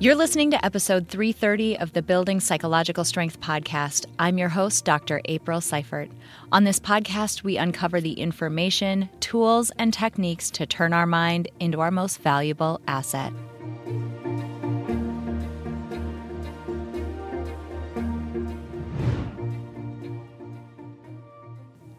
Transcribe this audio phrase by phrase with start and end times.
[0.00, 4.06] You're listening to episode 330 of the Building Psychological Strength podcast.
[4.20, 5.20] I'm your host, Dr.
[5.24, 6.08] April Seifert.
[6.52, 11.80] On this podcast, we uncover the information, tools, and techniques to turn our mind into
[11.80, 13.32] our most valuable asset.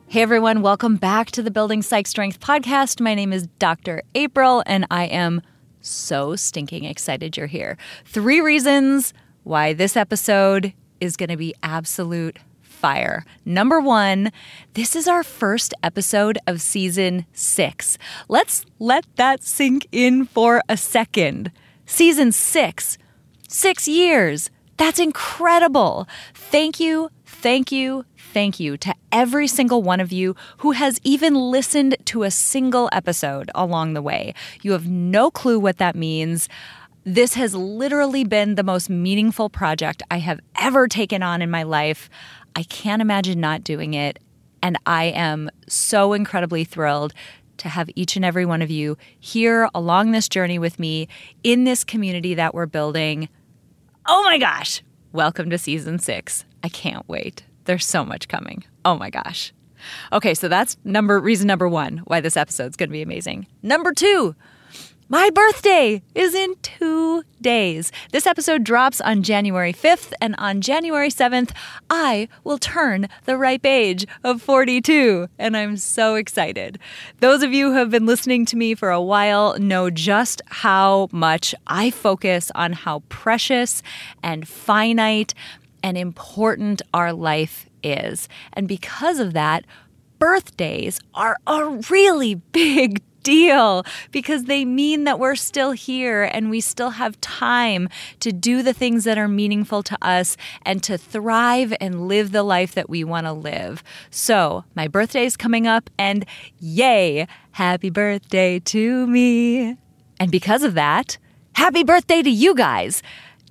[0.08, 3.02] Hey everyone, welcome back to the Building Psych Strength podcast.
[3.02, 4.04] My name is Dr.
[4.16, 5.42] April, and I am
[5.82, 7.78] so stinking excited you're here.
[8.06, 13.26] Three reasons why this episode is going to be absolute fire.
[13.46, 14.32] Number one,
[14.74, 17.98] this is our first episode of season six.
[18.30, 21.52] Let's let that sink in for a second.
[21.86, 22.98] Season six,
[23.48, 24.50] six years.
[24.78, 26.08] That's incredible.
[26.34, 27.10] Thank you,
[27.42, 28.04] thank you,
[28.34, 32.90] thank you to every single one of you who has even listened to a single
[32.92, 34.34] episode along the way.
[34.62, 36.50] You have no clue what that means.
[37.06, 41.64] This has literally been the most meaningful project I have ever taken on in my
[41.64, 42.10] life.
[42.58, 44.20] I can't imagine not doing it.
[44.62, 47.14] And I am so incredibly thrilled
[47.60, 51.08] to have each and every one of you here along this journey with me
[51.44, 53.30] in this community that we're building.
[54.06, 54.84] Oh my gosh,
[55.14, 56.44] welcome to season six.
[56.64, 57.44] I can't wait.
[57.66, 58.64] There's so much coming.
[58.86, 59.54] Oh my gosh.
[60.12, 63.48] Okay, so that's number reason number 1 why this episode's going to be amazing.
[63.64, 64.36] Number 2,
[65.12, 67.92] my birthday is in two days.
[68.12, 71.50] This episode drops on January 5th, and on January 7th,
[71.90, 76.78] I will turn the ripe age of 42, and I'm so excited.
[77.22, 81.10] Those of you who have been listening to me for a while know just how
[81.12, 83.82] much I focus on how precious
[84.22, 85.34] and finite
[85.84, 88.28] and important our life is.
[88.54, 89.66] And because of that,
[90.20, 96.62] birthdays are a really big deal because they mean that we're still here and we
[96.62, 101.74] still have time to do the things that are meaningful to us and to thrive
[101.82, 103.84] and live the life that we want to live.
[104.10, 106.26] So, my birthday is coming up and
[106.60, 109.78] yay, happy birthday to me.
[110.20, 111.18] And because of that,
[111.54, 113.02] happy birthday to you guys.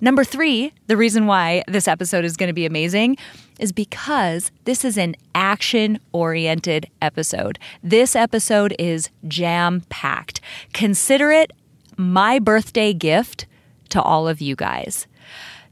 [0.01, 3.17] Number three, the reason why this episode is going to be amazing
[3.59, 7.59] is because this is an action oriented episode.
[7.83, 10.39] This episode is jam packed.
[10.73, 11.51] Consider it
[11.97, 13.45] my birthday gift
[13.89, 15.05] to all of you guys.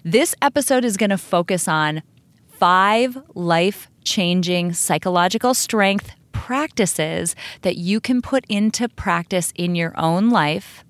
[0.04, 2.02] This episode is going to focus on
[2.50, 10.30] five life changing psychological strength practices that you can put into practice in your own
[10.30, 10.84] life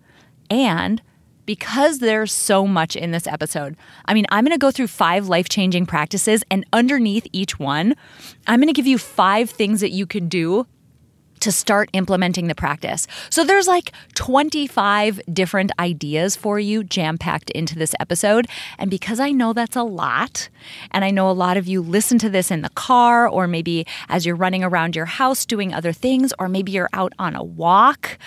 [0.50, 1.02] and
[1.47, 3.75] because there's so much in this episode.
[4.06, 7.96] I mean, I'm going to go through five life changing practices, and underneath each one,
[8.46, 10.68] I'm going to give you five things that you can do
[11.40, 13.07] to start implementing the practice.
[13.30, 18.47] So there's like 25 different ideas for you jam packed into this episode.
[18.78, 20.50] And because I know that's a lot,
[20.91, 23.86] and I know a lot of you listen to this in the car, or maybe
[24.09, 27.44] as you're running around your house doing other things, or maybe you're out on a
[27.44, 28.18] walk.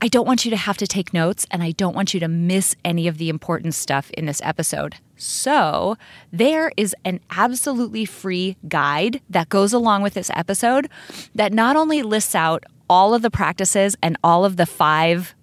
[0.00, 2.28] I don't want you to have to take notes and I don't want you to
[2.28, 4.96] miss any of the important stuff in this episode.
[5.16, 5.96] So,
[6.32, 10.88] there is an absolutely free guide that goes along with this episode
[11.34, 15.34] that not only lists out all of the practices and all of the five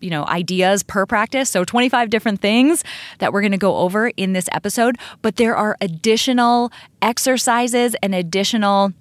[0.00, 2.84] you know ideas per practice so 25 different things
[3.18, 6.70] that we're going to go over in this episode but there are additional
[7.02, 8.92] exercises and additional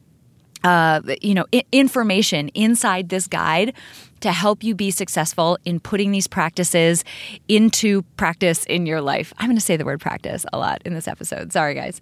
[0.64, 3.74] uh, you know I- information inside this guide
[4.22, 7.04] to help you be successful in putting these practices
[7.48, 9.34] into practice in your life.
[9.38, 11.54] I'm going to say the word practice a lot in this episode.
[11.54, 12.02] Sorry, guys.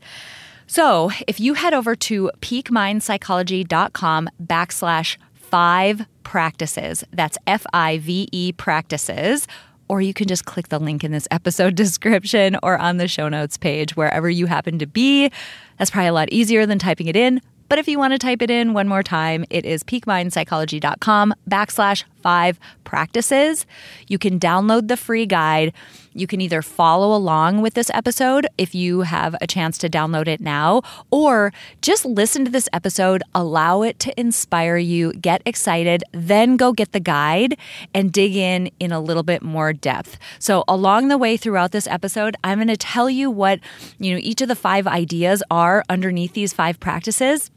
[0.68, 8.52] So, if you head over to peakmindpsychology.com backslash five practices, that's F I V E
[8.52, 9.48] practices,
[9.88, 13.30] or you can just click the link in this episode description or on the show
[13.30, 15.30] notes page, wherever you happen to be.
[15.78, 17.42] That's probably a lot easier than typing it in.
[17.68, 22.04] But if you want to type it in one more time, it is peakmindpsychology.com backslash
[22.22, 23.66] five practices.
[24.08, 25.74] You can download the free guide.
[26.14, 30.28] You can either follow along with this episode if you have a chance to download
[30.28, 30.82] it now,
[31.12, 31.52] or
[31.82, 36.94] just listen to this episode, allow it to inspire you, get excited, then go get
[36.94, 37.58] the guide
[37.94, 40.18] and dig in in a little bit more depth.
[40.40, 43.60] So along the way throughout this episode, I'm going to tell you what,
[44.00, 47.52] you know, each of the five ideas are underneath these five practices.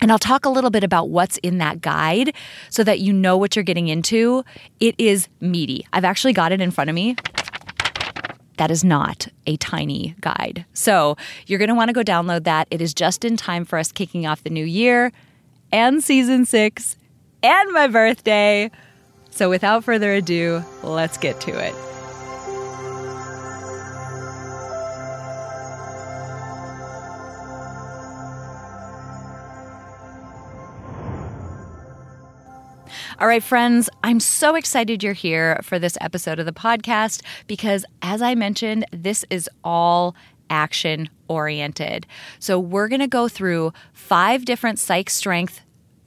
[0.00, 2.34] And I'll talk a little bit about what's in that guide
[2.68, 4.44] so that you know what you're getting into.
[4.80, 5.86] It is meaty.
[5.92, 7.16] I've actually got it in front of me.
[8.56, 10.64] That is not a tiny guide.
[10.74, 12.68] So you're going to want to go download that.
[12.70, 15.12] It is just in time for us kicking off the new year
[15.72, 16.96] and season six
[17.42, 18.70] and my birthday.
[19.30, 21.93] So without further ado, let's get to it.
[33.20, 37.84] All right, friends, I'm so excited you're here for this episode of the podcast because,
[38.02, 40.16] as I mentioned, this is all
[40.50, 42.08] action oriented.
[42.40, 45.60] So, we're going to go through five different psych strength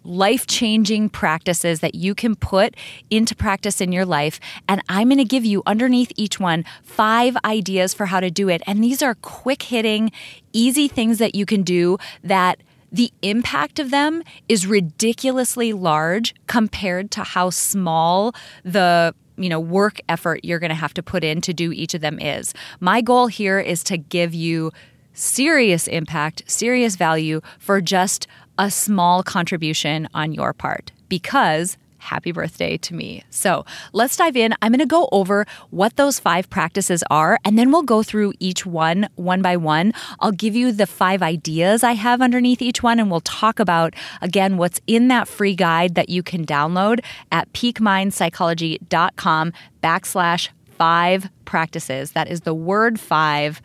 [0.03, 2.75] life changing practices that you can put
[3.09, 4.39] into practice in your life.
[4.67, 8.49] And I'm going to give you underneath each one five ideas for how to do
[8.49, 8.61] it.
[8.67, 10.11] And these are quick hitting,
[10.51, 12.59] easy things that you can do that
[12.91, 19.99] the impact of them is ridiculously large compared to how small the you know work
[20.09, 22.53] effort you're going to have to put in to do each of them is.
[22.79, 24.71] My goal here is to give you
[25.13, 32.77] serious impact, serious value for just a small contribution on your part because happy birthday
[32.77, 33.23] to me.
[33.29, 34.53] So let's dive in.
[34.61, 38.33] I'm going to go over what those five practices are, and then we'll go through
[38.39, 39.93] each one one by one.
[40.19, 43.95] I'll give you the five ideas I have underneath each one, and we'll talk about,
[44.21, 49.53] again, what's in that free guide that you can download at peakmindpsychology.com
[49.83, 52.11] backslash five practices.
[52.11, 53.61] That is the word five,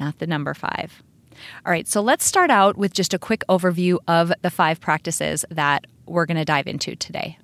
[0.00, 1.02] not the number five.
[1.66, 5.44] All right, so let's start out with just a quick overview of the five practices
[5.50, 7.38] that we're going to dive into today.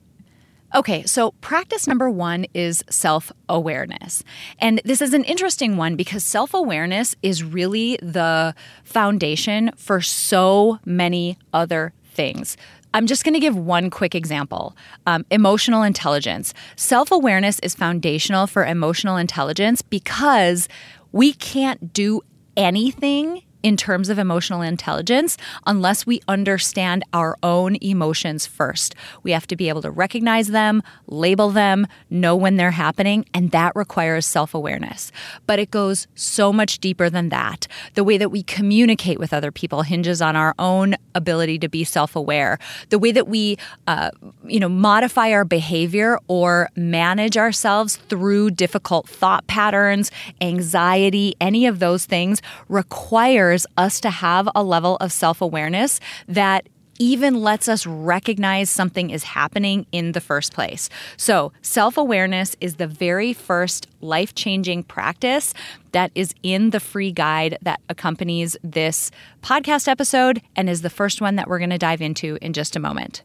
[0.73, 4.23] Okay, so practice number one is self awareness.
[4.61, 10.79] And this is an interesting one because self awareness is really the foundation for so
[10.85, 12.57] many other things.
[12.95, 14.77] I'm just going to give one quick example
[15.07, 16.55] um, emotional intelligence.
[16.77, 20.69] Self awareness is foundational for emotional intelligence because
[21.11, 22.21] we can't do
[22.57, 25.37] anything in terms of emotional intelligence
[25.67, 28.95] unless we understand our own emotions first.
[29.23, 33.51] We have to be able to recognize them, label them, know when they're happening, and
[33.51, 35.13] that requires self awareness.
[35.47, 37.67] But it goes so much deeper than that.
[37.95, 41.85] The way that we communicate with other people hinges on our own ability to be
[41.85, 42.59] self aware.
[42.89, 43.57] The way that we,
[43.87, 44.11] uh,
[44.45, 50.11] you know, modify our behavior or manage ourselves through difficult thought patterns,
[50.41, 56.01] anxiety, any of those things require requires us to have a level of self awareness
[56.29, 56.69] that
[57.01, 60.91] even lets us recognize something is happening in the first place.
[61.17, 65.53] So, self awareness is the very first life changing practice
[65.93, 69.11] that is in the free guide that accompanies this
[69.43, 72.77] podcast episode and is the first one that we're going to dive into in just
[72.77, 73.25] a moment.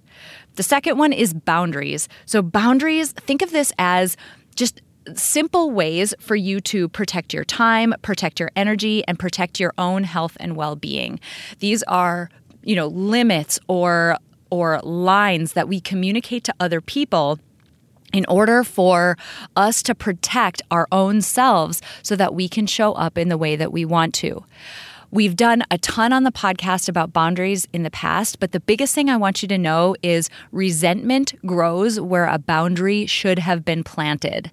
[0.56, 2.08] The second one is boundaries.
[2.26, 4.18] So, boundaries, think of this as
[4.56, 4.82] just
[5.14, 10.04] simple ways for you to protect your time, protect your energy, and protect your own
[10.04, 11.20] health and well being.
[11.60, 12.30] These are,
[12.64, 14.18] you know, limits or
[14.50, 17.40] or lines that we communicate to other people
[18.14, 19.18] in order for
[19.56, 23.56] us to protect our own selves so that we can show up in the way
[23.56, 24.46] that we want to.
[25.12, 28.94] We've done a ton on the podcast about boundaries in the past, but the biggest
[28.94, 33.84] thing I want you to know is resentment grows where a boundary should have been
[33.84, 34.52] planted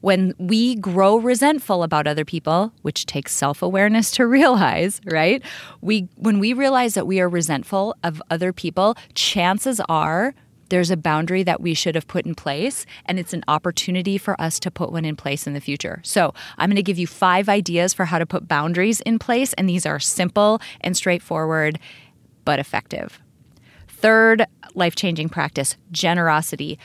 [0.00, 5.42] when we grow resentful about other people, which takes self-awareness to realize, right?
[5.80, 10.34] We when we realize that we are resentful of other people, chances are
[10.68, 14.38] there's a boundary that we should have put in place, and it's an opportunity for
[14.40, 16.00] us to put one in place in the future.
[16.04, 19.54] So, I'm going to give you five ideas for how to put boundaries in place,
[19.54, 21.78] and these are simple and straightforward,
[22.44, 23.20] but effective.
[23.88, 26.78] Third life changing practice generosity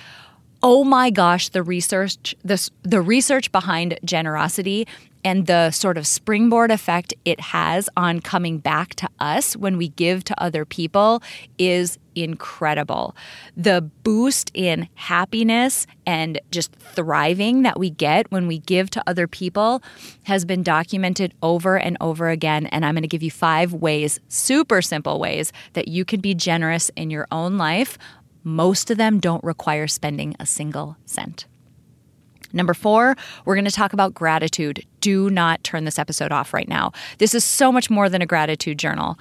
[0.64, 4.88] oh my gosh, the research, the, the research behind generosity
[5.26, 9.90] and the sort of springboard effect it has on coming back to us when we
[9.90, 11.22] give to other people
[11.58, 13.16] is incredible.
[13.56, 19.28] The boost in happiness and just thriving that we get when we give to other
[19.28, 19.82] people
[20.24, 22.68] has been documented over and over again.
[22.68, 26.36] And I'm going to give you five ways, super simple ways, that you can be
[26.36, 27.98] generous in your own life
[28.44, 31.46] most of them don't require spending a single cent.
[32.54, 34.86] Number four, we're going to talk about gratitude.
[35.02, 36.92] Do not turn this episode off right now.
[37.18, 39.18] This is so much more than a gratitude journal.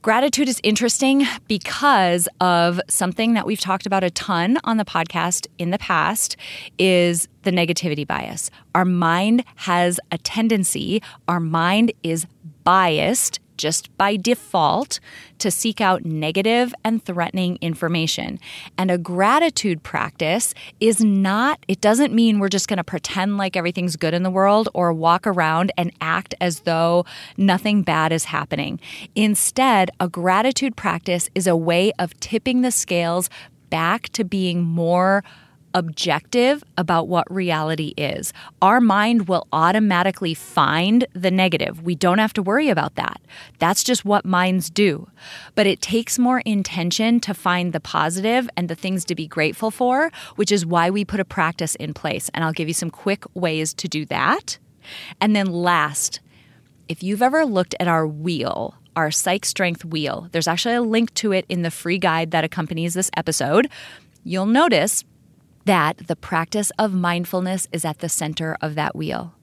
[0.00, 5.46] Gratitude is interesting because of something that we've talked about a ton on the podcast
[5.58, 6.36] in the past
[6.76, 8.50] is the negativity bias.
[8.74, 12.26] Our mind has a tendency, our mind is
[12.64, 14.98] biased just by default
[15.38, 18.40] to seek out negative and threatening information.
[18.76, 23.56] And a gratitude practice is not, it doesn't mean we're just going to pretend like
[23.56, 28.24] everything's good in the world or walk around and act as though nothing bad is
[28.24, 28.80] happening.
[29.14, 33.30] Instead, a gratitude practice is a way of tipping the scales
[33.70, 35.22] back to being more
[35.74, 38.32] objective about what reality is.
[38.60, 41.82] Our mind will automatically find the negative.
[41.82, 43.20] We don't have to worry about that.
[43.58, 45.08] That's just what minds do.
[45.54, 49.70] But it takes more intention to find the positive and the things to be grateful
[49.70, 52.30] for, which is why we put a practice in place.
[52.34, 54.58] And I'll give you some quick ways to do that.
[55.20, 56.20] And then last,
[56.88, 61.14] if you've ever looked at our wheel, our Psych Strength wheel, there's actually a link
[61.14, 63.70] to it in the free guide that accompanies this episode.
[64.24, 65.04] You'll notice
[65.64, 69.34] that the practice of mindfulness is at the center of that wheel.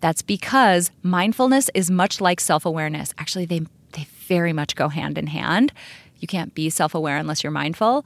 [0.00, 3.12] That's because mindfulness is much like self awareness.
[3.18, 3.60] Actually, they,
[3.92, 5.72] they very much go hand in hand.
[6.18, 8.04] You can't be self aware unless you're mindful.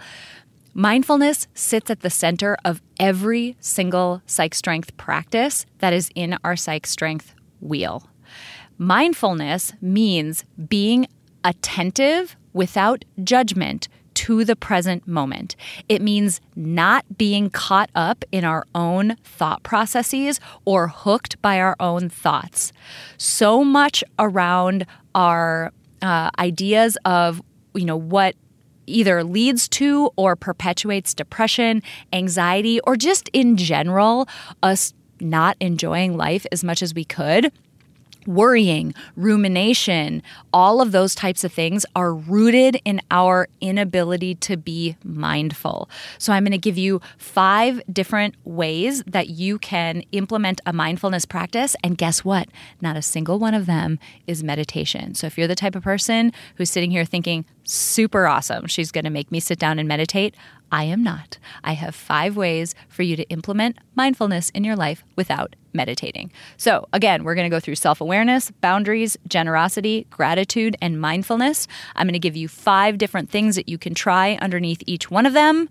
[0.73, 6.55] Mindfulness sits at the center of every single psych strength practice that is in our
[6.57, 8.09] psych strength wheel.
[8.79, 11.09] Mindfulness means being
[11.45, 13.89] attentive without judgment
[14.21, 15.57] to the present moment.
[15.89, 21.75] It means not being caught up in our own thought processes or hooked by our
[21.81, 22.71] own thoughts.
[23.17, 24.85] So much around
[25.15, 25.73] our
[26.03, 27.41] uh, ideas of,
[27.73, 28.35] you know, what
[28.87, 34.29] either leads to or perpetuates depression, anxiety, or just in general,
[34.63, 37.53] us not enjoying life as much as we could
[38.27, 40.23] worrying, rumination,
[40.53, 45.89] all of those types of things are rooted in our inability to be mindful.
[46.19, 51.25] So, I'm going to give you five different ways that you can implement a mindfulness
[51.25, 51.77] practice.
[51.83, 52.49] And guess what?
[52.81, 55.15] Not a single one of them is meditation.
[55.15, 59.05] So, if you're the type of person who's sitting here thinking, super awesome, she's going
[59.05, 60.35] to make me sit down and meditate,
[60.73, 61.39] I am not.
[61.65, 66.33] I have five ways for you to implement mindfulness in your life without meditating.
[66.57, 71.67] So, again, we're going to go through self awareness, boundaries, generosity, gratitude, and mindfulness.
[71.97, 75.27] I'm going to give you five different things that you can try underneath each one
[75.27, 75.69] of them.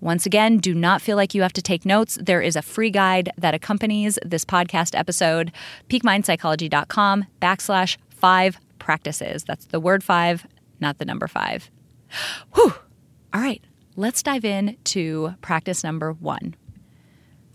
[0.00, 2.18] Once again, do not feel like you have to take notes.
[2.20, 5.52] There is a free guide that accompanies this podcast episode,
[5.88, 9.44] peakmindpsychology.com backslash five practices.
[9.44, 10.46] That's the word five,
[10.80, 11.70] not the number five.
[12.54, 12.74] Whew.
[13.32, 13.62] All right,
[13.94, 16.54] let's dive in to practice number one.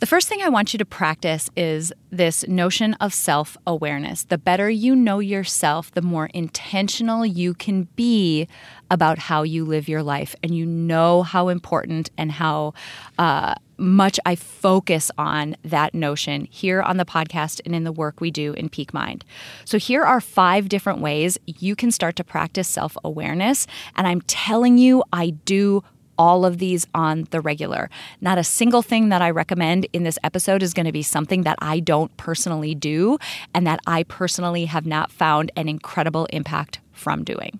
[0.06, 4.24] The first thing I want you to practice is this notion of self awareness.
[4.26, 8.48] The better you know yourself, the more intentional you can be
[8.92, 10.36] about how you live your life.
[10.44, 12.76] And you know how important and how
[13.18, 18.22] uh, much I focus on that notion here on the podcast and in the work
[18.22, 19.26] we do in Peak Mind.
[19.66, 23.66] So, here are five different ways you can start to practice self awareness.
[23.96, 25.84] And I'm telling you, I do
[26.18, 27.90] all of these on the regular.
[28.22, 31.44] Not a single thing that I recommend in this episode is going to be something
[31.44, 33.18] that I don't personally do
[33.54, 37.60] and that I personally have not found an incredible impact from doing.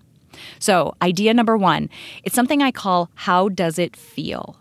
[0.58, 1.88] So, idea number one
[2.22, 4.56] it's something I call How Does It Feel?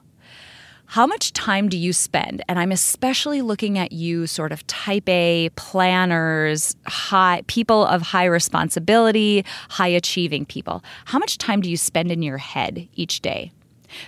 [0.87, 2.43] How much time do you spend?
[2.47, 8.25] And I'm especially looking at you, sort of type A planners, high people of high
[8.25, 10.83] responsibility, high achieving people.
[11.05, 13.51] How much time do you spend in your head each day?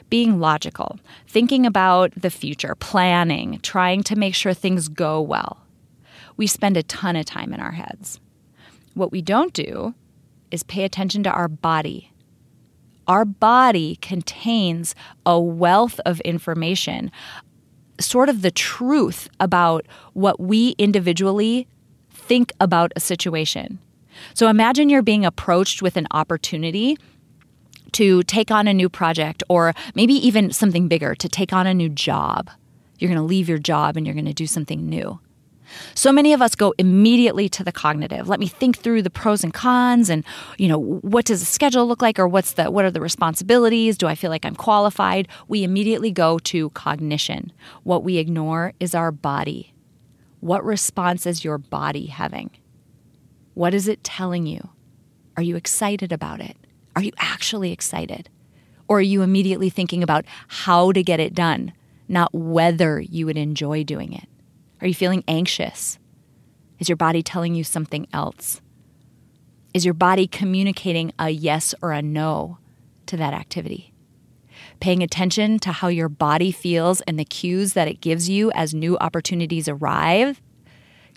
[0.09, 5.63] Being logical, thinking about the future, planning, trying to make sure things go well.
[6.35, 8.19] We spend a ton of time in our heads.
[8.93, 9.93] What we don't do
[10.51, 12.11] is pay attention to our body.
[13.07, 17.11] Our body contains a wealth of information,
[17.99, 21.67] sort of the truth about what we individually
[22.11, 23.79] think about a situation.
[24.33, 26.97] So imagine you're being approached with an opportunity
[27.93, 31.73] to take on a new project or maybe even something bigger, to take on a
[31.73, 32.49] new job.
[32.99, 35.19] You're going to leave your job and you're going to do something new.
[35.93, 38.27] So many of us go immediately to the cognitive.
[38.27, 40.23] Let me think through the pros and cons and
[40.57, 43.97] you know what does the schedule look like or what's the what are the responsibilities?
[43.97, 45.27] Do I feel like I'm qualified?
[45.47, 47.51] We immediately go to cognition.
[47.83, 49.73] What we ignore is our body.
[50.39, 52.51] What response is your body having?
[53.53, 54.69] What is it telling you?
[55.35, 56.55] Are you excited about it?
[56.97, 58.27] Are you actually excited?
[58.87, 61.73] Or are you immediately thinking about how to get it done,
[62.07, 64.27] not whether you would enjoy doing it?
[64.81, 65.99] Are you feeling anxious?
[66.79, 68.61] Is your body telling you something else?
[69.75, 72.57] Is your body communicating a yes or a no
[73.05, 73.93] to that activity?
[74.79, 78.73] Paying attention to how your body feels and the cues that it gives you as
[78.73, 80.41] new opportunities arrive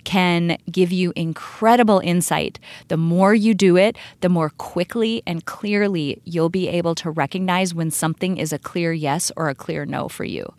[0.04, 2.59] can give you incredible insight.
[2.88, 7.75] The more you do it, the more quickly and clearly you'll be able to recognize
[7.75, 10.52] when something is a clear yes or a clear no for you.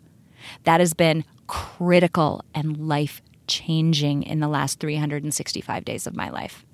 [0.64, 6.64] That has been critical and life changing in the last 365 days of my life.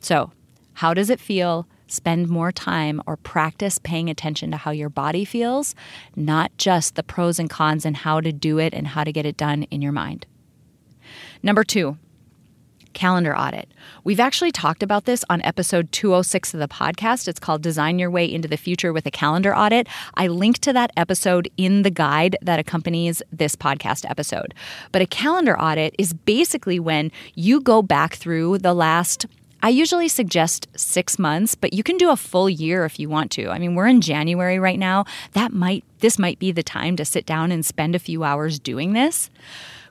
[0.00, 0.32] So,
[0.74, 1.66] how does it feel?
[1.86, 5.74] spend more time or practice paying attention to how your body feels,
[6.16, 9.26] not just the pros and cons and how to do it and how to get
[9.26, 10.26] it done in your mind.
[11.42, 11.98] Number two,
[12.94, 13.68] calendar audit.
[14.04, 17.28] We've actually talked about this on episode 206 of the podcast.
[17.28, 19.86] It's called Design Your Way into the Future with a Calendar Audit.
[20.14, 24.54] I link to that episode in the guide that accompanies this podcast episode.
[24.92, 29.26] But a calendar audit is basically when you go back through the last
[29.64, 33.30] I usually suggest six months, but you can do a full year if you want
[33.30, 33.48] to.
[33.48, 35.06] I mean, we're in January right now.
[35.32, 38.58] That might this might be the time to sit down and spend a few hours
[38.58, 39.30] doing this.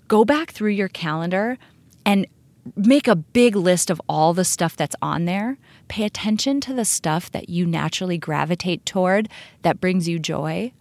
[0.08, 1.58] Go back through your calendar
[2.06, 2.28] and
[2.76, 5.58] make a big list of all the stuff that's on there.
[5.88, 9.30] Pay attention to the stuff that you naturally gravitate toward
[9.62, 10.72] that brings you joy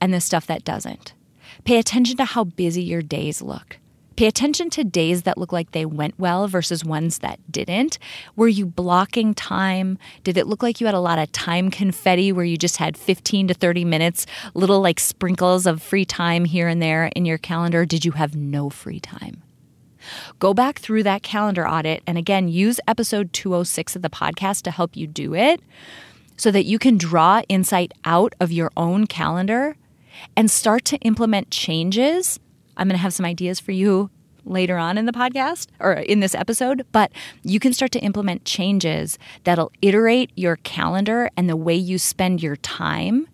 [0.00, 1.14] and the stuff that doesn't.
[1.64, 3.78] Pay attention to how busy your days look.
[4.16, 8.00] Pay attention to days that look like they went well versus ones that didn't.
[8.34, 9.96] Were you blocking time?
[10.24, 12.96] Did it look like you had a lot of time confetti where you just had
[12.96, 17.38] 15 to 30 minutes, little like sprinkles of free time here and there in your
[17.38, 17.86] calendar?
[17.86, 19.44] Did you have no free time?
[20.38, 24.70] Go back through that calendar audit and again, use episode 206 of the podcast to
[24.70, 25.60] help you do it
[26.36, 29.76] so that you can draw insight out of your own calendar
[30.36, 32.38] and start to implement changes.
[32.76, 34.10] I'm going to have some ideas for you
[34.44, 37.12] later on in the podcast or in this episode, but
[37.42, 42.42] you can start to implement changes that'll iterate your calendar and the way you spend
[42.42, 43.28] your time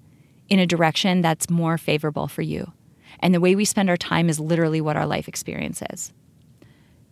[0.48, 2.72] in a direction that's more favorable for you.
[3.20, 6.12] And the way we spend our time is literally what our life experience is.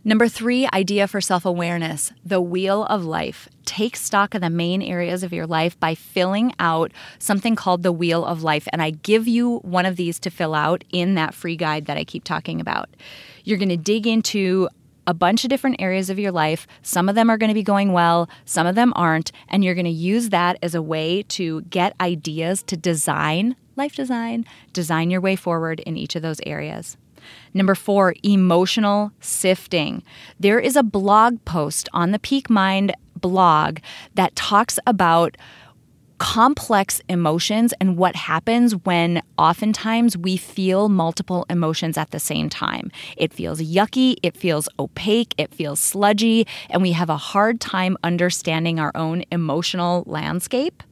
[0.04, 3.48] Number three idea for self awareness the wheel of life.
[3.64, 6.90] Take stock of the main areas of your life by filling out
[7.20, 8.66] something called the wheel of life.
[8.72, 11.96] And I give you one of these to fill out in that free guide that
[11.96, 12.90] I keep talking about.
[13.44, 14.68] You're going to dig into
[15.06, 16.66] a bunch of different areas of your life.
[16.82, 19.30] Some of them are going to be going well, some of them aren't.
[19.48, 23.94] And you're going to use that as a way to get ideas to design life
[23.94, 26.96] design, design your way forward in each of those areas.
[27.54, 30.02] Number four, emotional sifting.
[30.40, 33.78] There is a blog post on the Peak Mind blog
[34.14, 35.36] that talks about
[36.22, 42.92] complex emotions and what happens when oftentimes we feel multiple emotions at the same time.
[43.16, 47.96] It feels yucky, it feels opaque, it feels sludgy, and we have a hard time
[48.04, 50.84] understanding our own emotional landscape.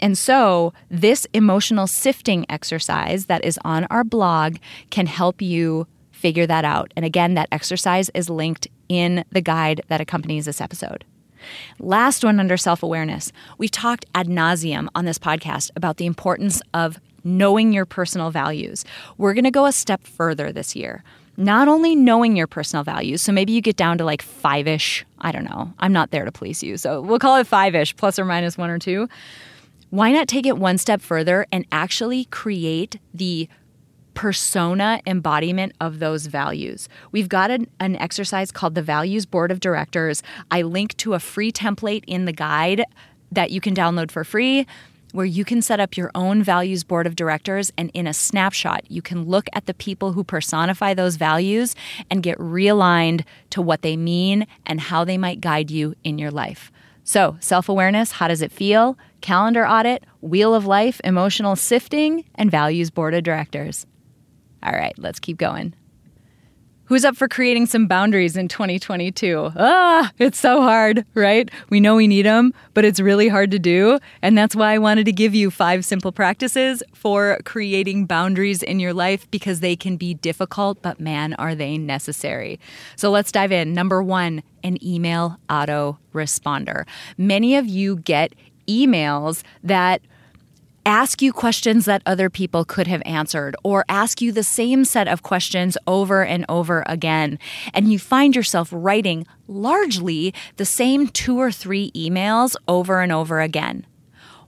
[0.00, 4.56] And so, this emotional sifting exercise that is on our blog
[4.90, 6.92] can help you figure that out.
[6.96, 11.04] And again, that exercise is linked in the guide that accompanies this episode.
[11.78, 13.32] Last one under self awareness.
[13.58, 18.84] We've talked ad nauseum on this podcast about the importance of knowing your personal values.
[19.16, 21.04] We're going to go a step further this year.
[21.36, 25.06] Not only knowing your personal values, so maybe you get down to like five ish.
[25.20, 25.72] I don't know.
[25.78, 26.76] I'm not there to please you.
[26.76, 29.08] So we'll call it five ish, plus or minus one or two
[29.90, 33.48] why not take it one step further and actually create the
[34.14, 36.88] persona embodiment of those values.
[37.12, 40.24] We've got an, an, exercise called the Values Board of Directors.
[40.50, 42.84] I link to a free template in the guide
[43.30, 44.66] that you can download for free
[45.12, 48.90] where you can set up your own values board of directors and in a snapshot
[48.90, 51.74] you can look at the people who personify those values
[52.10, 56.30] and get realigned to what they mean and how they might guide you in your
[56.30, 56.70] life.
[57.04, 58.98] So, self awareness how does it feel?
[59.20, 63.86] Calendar audit, wheel of life, emotional sifting, and values board of directors.
[64.62, 65.74] All right, let's keep going.
[66.88, 69.52] Who's up for creating some boundaries in 2022?
[69.56, 71.50] Ah, it's so hard, right?
[71.68, 73.98] We know we need them, but it's really hard to do.
[74.22, 78.80] And that's why I wanted to give you five simple practices for creating boundaries in
[78.80, 82.58] your life because they can be difficult, but man, are they necessary.
[82.96, 83.74] So let's dive in.
[83.74, 86.86] Number one, an email auto responder.
[87.18, 88.32] Many of you get
[88.68, 90.02] emails that
[90.88, 95.06] ask you questions that other people could have answered or ask you the same set
[95.06, 97.38] of questions over and over again.
[97.74, 103.40] And you find yourself writing largely the same two or three emails over and over
[103.40, 103.86] again.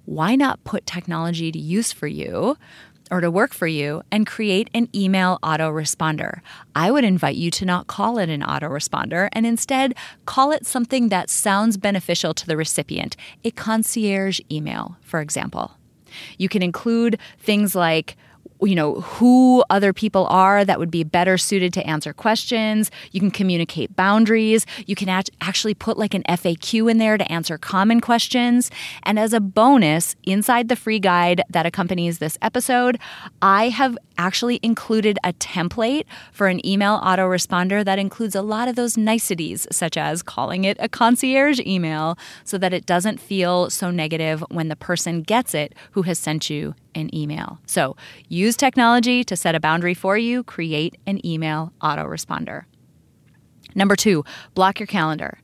[0.07, 2.57] Why not put technology to use for you?
[3.11, 6.41] Or to work for you and create an email autoresponder.
[6.75, 9.95] I would invite you to not call it an autoresponder and instead
[10.27, 15.73] call it something that sounds beneficial to the recipient, a concierge email, for example.
[16.39, 18.17] You can include things like
[18.63, 22.91] you know who other people are that would be better suited to answer questions.
[23.13, 24.67] You can communicate boundaries.
[24.87, 28.71] You can actually put like an faq in there to answer common questions.
[29.03, 32.99] And as a bonus inside the free guide that accompanies this episode
[33.43, 38.77] i have actually included a template for an email autoresponder that includes a lot of
[38.77, 43.91] those niceties such as calling it a concierge email so that it doesn't feel so
[43.91, 47.59] negative when the person gets it who has sent you an email.
[47.67, 47.97] So
[48.29, 52.65] use technology to set a boundary for you, create an email autoresponder.
[53.75, 54.25] Number two,
[54.55, 55.39] block your calendar.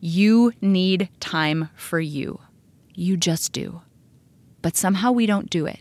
[0.00, 2.40] You need time for you.
[2.94, 3.82] You just do.
[4.62, 5.80] But somehow we don't do it.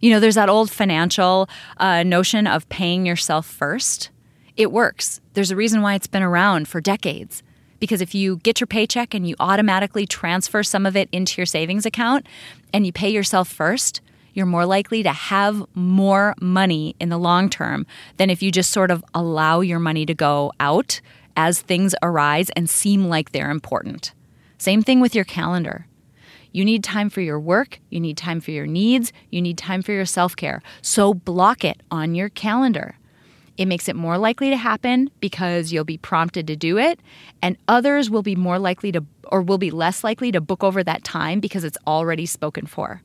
[0.00, 4.10] You know, there's that old financial uh, notion of paying yourself first.
[4.56, 5.20] It works.
[5.34, 7.42] There's a reason why it's been around for decades.
[7.78, 11.46] Because if you get your paycheck and you automatically transfer some of it into your
[11.46, 12.26] savings account
[12.72, 14.00] and you pay yourself first,
[14.36, 17.86] you're more likely to have more money in the long term
[18.18, 21.00] than if you just sort of allow your money to go out
[21.36, 24.12] as things arise and seem like they're important.
[24.58, 25.86] Same thing with your calendar.
[26.52, 29.82] You need time for your work, you need time for your needs, you need time
[29.82, 30.62] for your self care.
[30.80, 32.96] So block it on your calendar.
[33.56, 37.00] It makes it more likely to happen because you'll be prompted to do it,
[37.40, 40.84] and others will be more likely to or will be less likely to book over
[40.84, 43.02] that time because it's already spoken for.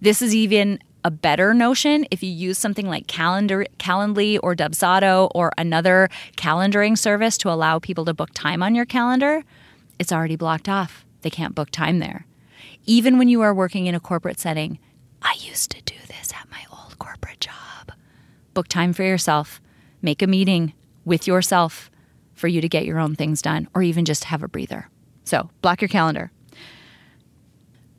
[0.00, 5.30] This is even a better notion if you use something like Calendar, Calendly or Dubsado
[5.34, 9.42] or another calendaring service to allow people to book time on your calendar.
[9.98, 11.04] It's already blocked off.
[11.22, 12.26] They can't book time there.
[12.86, 14.78] Even when you are working in a corporate setting,
[15.22, 17.92] I used to do this at my old corporate job.
[18.54, 19.60] Book time for yourself
[20.02, 21.90] make a meeting with yourself
[22.34, 24.88] for you to get your own things done or even just have a breather.
[25.24, 26.32] So, block your calendar.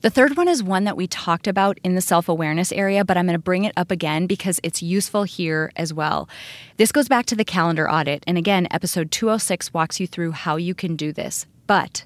[0.03, 3.15] The third one is one that we talked about in the self awareness area, but
[3.15, 6.27] I'm going to bring it up again because it's useful here as well.
[6.75, 8.21] This goes back to the calendar audit.
[8.27, 11.45] And again, episode 206 walks you through how you can do this.
[11.67, 12.03] But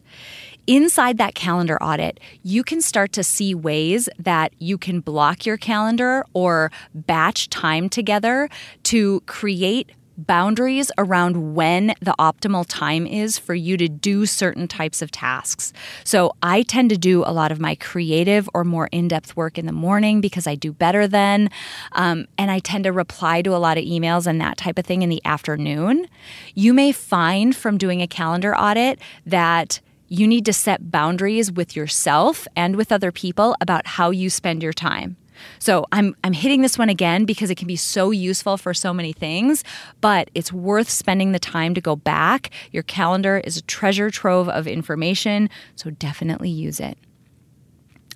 [0.68, 5.58] inside that calendar audit, you can start to see ways that you can block your
[5.58, 8.50] calendar or batch time together
[8.84, 15.02] to create boundaries around when the optimal time is for you to do certain types
[15.02, 15.72] of tasks.
[16.04, 19.58] So I tend to do a lot of my creative or more in depth work
[19.58, 21.50] in the morning because I do better then.
[21.92, 24.86] Um, and I tend to reply to a lot of emails and that type of
[24.86, 26.08] thing in the afternoon.
[26.56, 31.76] You may find from doing a calendar audit that you need to set boundaries with
[31.76, 35.18] yourself and with other people about how you spend your time.
[35.60, 38.94] So I'm I'm hitting this one again because it can be so useful for so
[38.94, 39.64] many things,
[40.02, 42.50] but it's worth spending the time to go back.
[42.72, 46.98] Your calendar is a treasure trove of information, so definitely use it.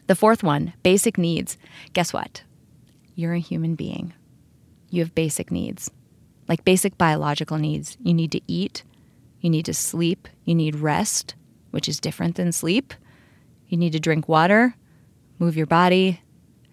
[0.08, 1.58] The fourth one, basic needs.
[1.94, 2.44] Guess what?
[3.16, 4.14] You're a human being.
[4.90, 5.92] You have basic needs.
[6.48, 7.98] Like basic biological needs.
[8.02, 8.84] You need to eat,
[9.40, 11.36] you need to sleep, you need rest,
[11.72, 12.94] which is different than sleep.
[13.68, 14.76] You need to drink water,
[15.40, 16.22] move your body,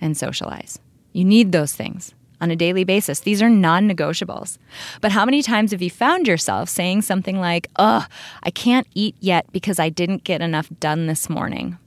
[0.01, 0.79] and socialize.
[1.13, 3.21] You need those things on a daily basis.
[3.21, 4.59] These are non negotiables.
[5.01, 8.09] But how many times have you found yourself saying something like, Ugh,
[8.43, 11.79] I can't eat yet because I didn't get enough done this morning?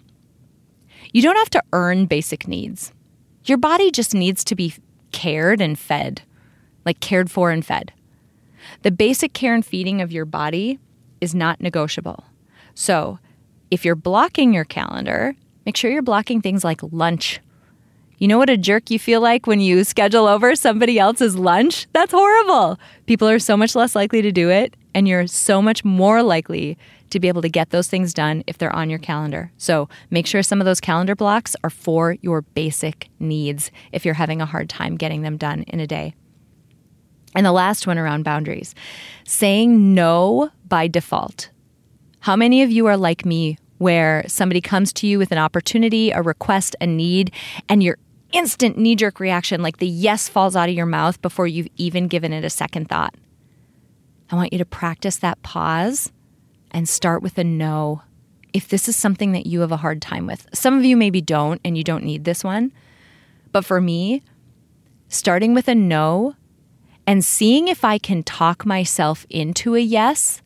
[1.14, 2.94] You don't have to earn basic needs.
[3.46, 4.74] Your body just needs to be
[5.12, 6.22] cared and fed,
[6.86, 7.92] like cared for and fed.
[8.84, 10.80] The basic care and feeding of your body
[11.20, 12.24] is not negotiable.
[12.74, 13.20] So,
[13.70, 17.40] if you're blocking your calendar, make sure you're blocking things like lunch.
[18.18, 21.88] You know what a jerk you feel like when you schedule over somebody else's lunch?
[21.94, 22.80] That's horrible.
[23.08, 26.78] People are so much less likely to do it, and you're so much more likely
[27.10, 29.52] to be able to get those things done if they're on your calendar.
[29.58, 34.14] So make sure some of those calendar blocks are for your basic needs if you're
[34.14, 36.14] having a hard time getting them done in a day.
[37.34, 38.76] And the last one around boundaries
[39.26, 41.50] saying no by default.
[42.22, 46.12] How many of you are like me where somebody comes to you with an opportunity,
[46.12, 47.32] a request, a need,
[47.68, 47.98] and your
[48.32, 52.08] instant knee jerk reaction, like the yes falls out of your mouth before you've even
[52.08, 53.16] given it a second thought?
[54.30, 56.12] I want you to practice that pause
[56.70, 58.04] and start with a no
[58.54, 60.46] if this is something that you have a hard time with.
[60.54, 62.72] Some of you maybe don't and you don't need this one.
[63.52, 64.22] But for me,
[65.10, 66.36] starting with a no
[67.08, 70.44] and seeing if I can talk myself into a yes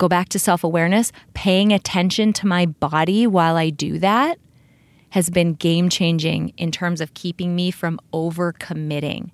[0.00, 4.38] go back to self awareness, paying attention to my body while I do that
[5.10, 9.32] has been game changing in terms of keeping me from over committing.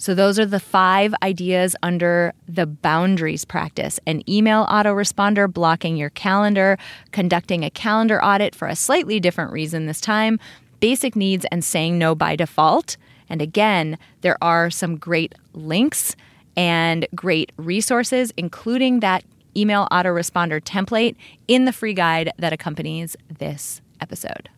[0.00, 6.10] So, those are the five ideas under the boundaries practice an email autoresponder, blocking your
[6.10, 6.78] calendar,
[7.10, 10.38] conducting a calendar audit for a slightly different reason this time,
[10.78, 12.96] basic needs, and saying no by default,
[13.28, 16.14] And again, there are some great links
[16.56, 19.24] and great resources, including that
[19.58, 21.16] email autoresponder template
[21.46, 24.48] in the free guide that accompanies this episode.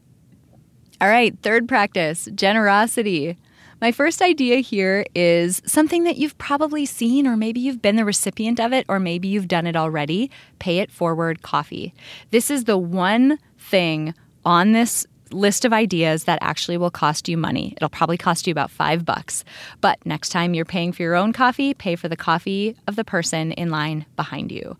[1.01, 3.39] All right, third practice generosity.
[3.81, 8.05] My first idea here is something that you've probably seen, or maybe you've been the
[8.05, 11.95] recipient of it, or maybe you've done it already pay it forward coffee.
[12.31, 14.13] This is the one thing
[14.45, 17.75] on this list of ideas that actually will cost you money.
[17.77, 19.45] It'll probably cost you about five bucks.
[19.81, 23.05] But next time you're paying for your own coffee, pay for the coffee of the
[23.05, 24.77] person in line behind you.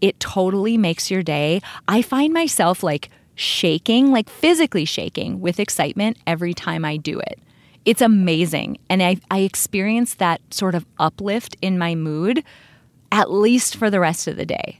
[0.00, 1.60] It totally makes your day.
[1.88, 7.38] I find myself like shaking, like physically shaking with excitement every time I do it.
[7.84, 8.78] It's amazing.
[8.88, 12.44] And I, I experience that sort of uplift in my mood
[13.12, 14.79] at least for the rest of the day.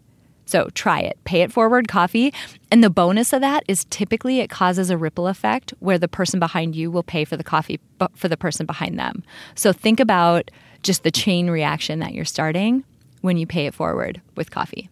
[0.50, 1.16] So try it.
[1.22, 2.34] Pay it forward coffee.
[2.72, 6.40] And the bonus of that is typically it causes a ripple effect where the person
[6.40, 7.78] behind you will pay for the coffee
[8.16, 9.22] for the person behind them.
[9.54, 10.50] So think about
[10.82, 12.82] just the chain reaction that you're starting
[13.20, 14.90] when you pay it forward with coffee.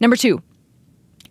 [0.00, 0.42] Number two,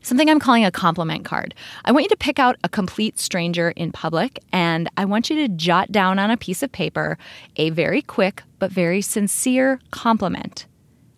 [0.04, 1.56] something I'm calling a compliment card.
[1.84, 5.36] I want you to pick out a complete stranger in public and I want you
[5.38, 7.18] to jot down on a piece of paper
[7.56, 10.68] a very quick but very sincere compliment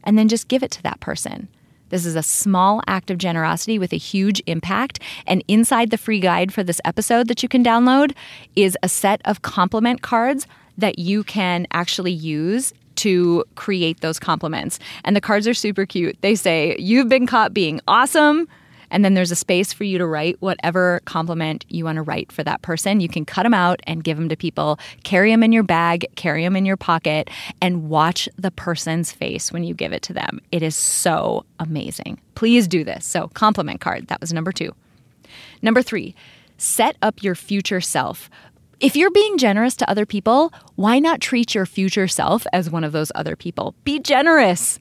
[0.05, 1.49] and then just give it to that person.
[1.89, 5.00] This is a small act of generosity with a huge impact.
[5.26, 8.13] And inside the free guide for this episode that you can download
[8.56, 10.47] is a set of compliment cards
[10.78, 14.80] that you can actually use to create those compliments.
[15.04, 16.17] And the cards are super cute.
[16.21, 18.47] They say, You've been caught being awesome.
[18.91, 22.32] And then there's a space for you to write whatever compliment you want to write
[22.32, 23.00] for that person.
[23.00, 26.06] You can cut them out and give them to people, carry them in your bag,
[26.15, 27.30] carry them in your pocket,
[27.62, 30.39] and watch the person's face when you give it to them.
[30.52, 32.19] It is so amazing.
[32.36, 33.06] Please do this.
[33.06, 34.08] So, compliment card.
[34.08, 34.73] That was number two.
[35.62, 36.15] Number three,
[36.58, 38.30] set up your future self.
[38.80, 42.84] If you're being generous to other people, why not treat your future self as one
[42.84, 43.73] of those other people?
[43.84, 44.80] Be generous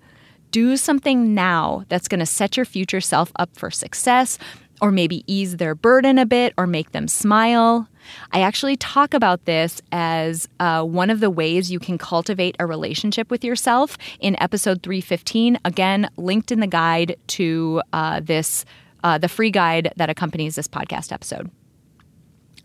[0.51, 4.39] do something now that's going to set your future self up for success
[4.81, 7.89] or maybe ease their burden a bit or make them smile.
[8.33, 12.67] I actually talk about this as uh, one of the ways you can cultivate a
[12.67, 15.59] relationship with yourself in episode 315.
[15.65, 18.65] Again, linked in the guide to uh, this,
[19.03, 21.51] uh, the free guide that accompanies this podcast episode.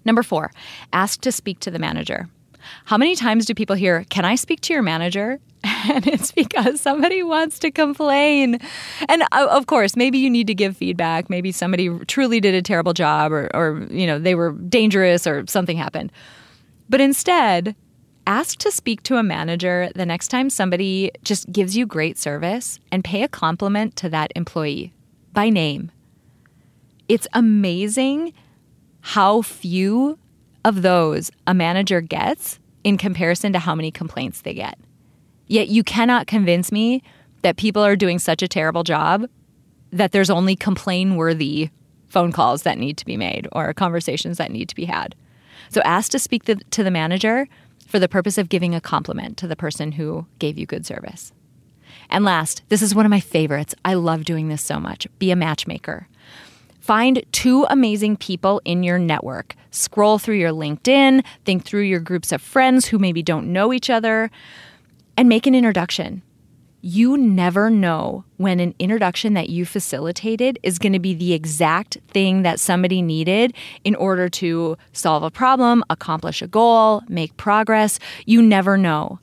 [0.04, 0.52] Number four,
[0.94, 2.28] ask to speak to the manager.
[2.86, 5.40] How many times do people hear, Can I speak to your manager?
[5.90, 8.60] And it's because somebody wants to complain.
[9.10, 11.28] And uh, of course, maybe you need to give feedback.
[11.28, 15.44] Maybe somebody truly did a terrible job or, or you know, they were dangerous or
[15.48, 16.12] something happened.
[16.88, 17.76] But instead,
[18.28, 22.80] ask to speak to a manager the next time somebody just gives you great service
[22.92, 24.94] and pay a compliment to that employee
[25.34, 25.92] by name.
[27.08, 28.34] It's amazing
[29.02, 30.20] how few
[30.64, 34.78] of those a manager gets in comparison to how many complaints they get.
[35.48, 37.04] Yet you cannot convince me
[37.42, 39.26] that people are doing such a terrible job
[39.92, 41.70] that there's only complain worthy
[42.08, 45.16] phone calls that need to be made or conversations that need to be had.
[45.70, 47.48] So ask to speak to, to the manager
[47.88, 51.32] for the purpose of giving a compliment to the person who gave you good service.
[52.10, 53.76] And last, this is one of my favorites.
[53.84, 55.08] I love doing this so much.
[55.20, 56.08] Be a matchmaker.
[56.92, 59.56] Find two amazing people in your network.
[59.70, 63.90] Scroll through your LinkedIn, think through your groups of friends who maybe don't know each
[63.90, 64.30] other,
[65.16, 66.22] and make an introduction.
[66.82, 71.98] You never know when an introduction that you facilitated is going to be the exact
[72.10, 73.54] thing that somebody needed
[73.86, 78.00] in order to solve a problem, accomplish a goal, make progress.
[78.26, 79.22] You never know.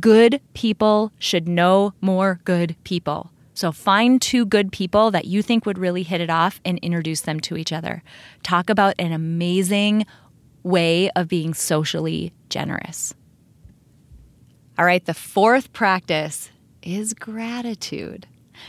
[0.00, 3.32] Good people should know more good people.
[3.54, 7.20] So find two good people that you think would really hit it off and introduce
[7.22, 8.02] them to each other.
[8.42, 10.06] Talk about an amazing
[10.62, 13.14] way of being socially generous.
[14.78, 16.50] All right, the fourth practice
[16.82, 18.26] is gratitude.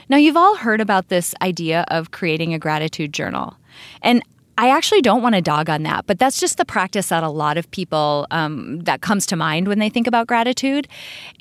[0.09, 3.55] Now, you've all heard about this idea of creating a gratitude journal.
[4.01, 4.23] And
[4.57, 7.29] I actually don't want to dog on that, but that's just the practice that a
[7.29, 10.87] lot of people um, that comes to mind when they think about gratitude.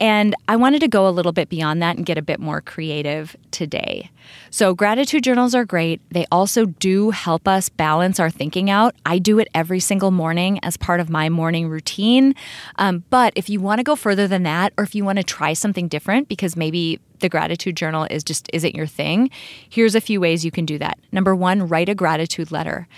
[0.00, 2.60] And I wanted to go a little bit beyond that and get a bit more
[2.62, 4.10] creative today.
[4.50, 6.00] So, gratitude journals are great.
[6.10, 8.94] They also do help us balance our thinking out.
[9.06, 12.34] I do it every single morning as part of my morning routine.
[12.76, 15.24] Um, but if you want to go further than that, or if you want to
[15.24, 19.30] try something different, because maybe the gratitude journal is just isn't your thing,
[19.68, 20.98] here's a few ways you can do that.
[21.12, 22.88] Number one, write a gratitude letter.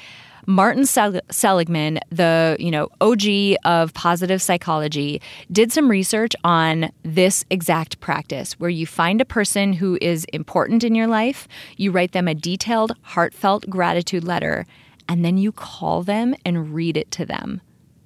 [0.47, 8.01] Martin Seligman, the you know OG of positive psychology, did some research on this exact
[8.01, 12.29] practice where you find a person who is important in your life, you write them
[12.29, 14.67] a detailed, heartfelt gratitude letter,
[15.09, 17.61] and then you call them and read it to them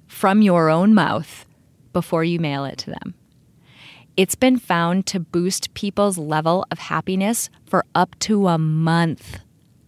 [0.07, 1.45] from your own mouth
[1.93, 3.13] before you mail it to them.
[4.17, 9.39] It's been found to boost people's level of happiness for up to a month.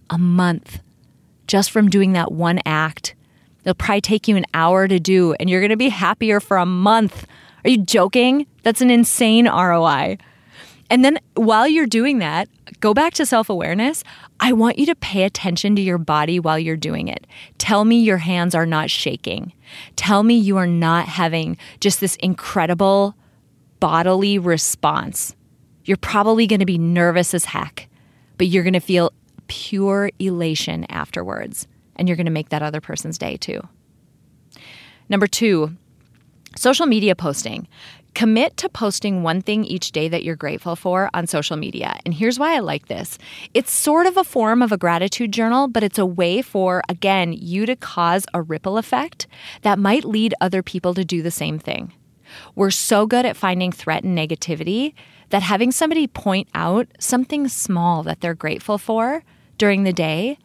[0.09, 0.81] A month.
[1.51, 3.13] Just from doing that one act.
[3.65, 6.65] It'll probably take you an hour to do, and you're gonna be happier for a
[6.65, 7.27] month.
[7.65, 8.47] Are you joking?
[8.63, 10.17] That's an insane ROI.
[10.89, 12.47] And then while you're doing that,
[12.79, 14.01] go back to self awareness.
[14.39, 17.27] I want you to pay attention to your body while you're doing it.
[17.57, 19.51] Tell me your hands are not shaking.
[19.97, 23.13] Tell me you are not having just this incredible
[23.81, 25.35] bodily response.
[25.83, 27.89] You're probably going to be nervous as heck,
[28.37, 29.11] but you're going to feel
[29.51, 31.67] pure elation afterwards.
[31.97, 33.59] And you're going to make that other person's day too.
[35.09, 35.75] Number two,
[36.55, 37.67] social media posting.
[38.15, 41.99] Commit to posting one thing each day that you're grateful for on social media.
[42.05, 43.17] And here's why I like this
[43.53, 47.33] it's sort of a form of a gratitude journal, but it's a way for, again,
[47.33, 49.27] you to cause a ripple effect
[49.63, 51.91] that might lead other people to do the same thing.
[52.55, 54.93] We're so good at finding threat and negativity
[55.29, 59.23] that having somebody point out something small that they're grateful for
[59.61, 60.39] during the day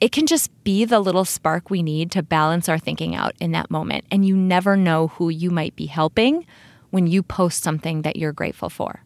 [0.00, 3.52] it can just be the little spark we need to balance our thinking out in
[3.52, 4.06] that moment.
[4.10, 6.46] And you never know who you might be helping
[6.88, 9.02] when you post something that you're grateful for.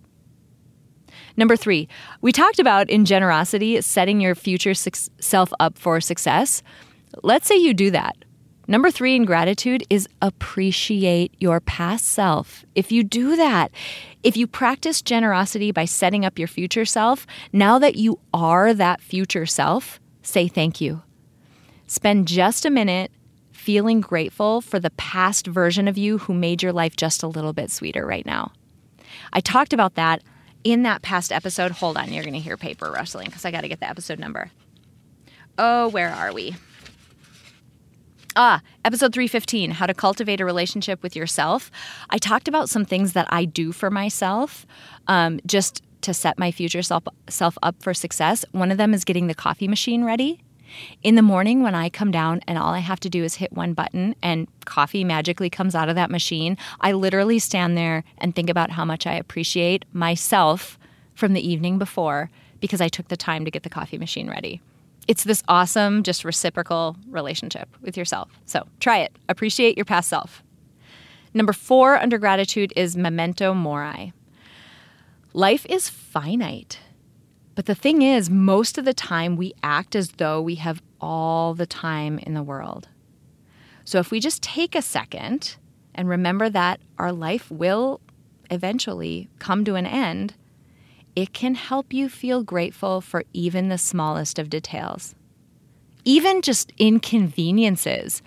[1.37, 1.88] Number three,
[2.21, 6.62] we talked about in generosity setting your future self up for success.
[7.25, 8.16] Let's say you do that.
[8.70, 12.66] Number three in gratitude is appreciate your past self.
[12.74, 13.70] If you do that,
[14.22, 19.00] if you practice generosity by setting up your future self, now that you are that
[19.00, 21.00] future self, say thank you.
[21.87, 23.11] Spend just a minute
[23.52, 27.54] feeling grateful for the past version of you who made your life just a little
[27.54, 28.52] bit sweeter right now.
[29.33, 30.22] I talked about that
[30.62, 31.70] in that past episode.
[31.70, 34.18] Hold on, you're going to hear paper rustling because I got to get the episode
[34.18, 34.50] number.
[35.57, 36.54] Oh, where are we?
[38.40, 41.72] Ah, episode 315 How to Cultivate a Relationship with Yourself.
[42.09, 44.64] I talked about some things that I do for myself
[45.09, 48.44] um, just to set my future self, self up for success.
[48.53, 50.40] One of them is getting the coffee machine ready.
[51.03, 53.55] In the morning, when I come down and all I have to do is hit
[53.55, 58.37] one button and coffee magically comes out of that machine, I literally stand there and
[58.37, 60.79] think about how much I appreciate myself
[61.16, 64.61] from the evening before because I took the time to get the coffee machine ready.
[65.09, 68.31] It's this awesome, just reciprocal relationship with yourself.
[68.44, 69.16] So try it.
[69.29, 70.42] Appreciate your past self.
[71.33, 74.12] Number four under gratitude is memento mori.
[75.33, 76.79] Life is finite.
[77.55, 81.55] But the thing is, most of the time we act as though we have all
[81.55, 82.88] the time in the world.
[83.85, 85.57] So if we just take a second
[85.94, 88.01] and remember that our life will
[88.51, 90.35] eventually come to an end,
[91.18, 95.16] it can help you feel grateful for even the smallest of details.
[96.04, 98.22] Even just inconveniences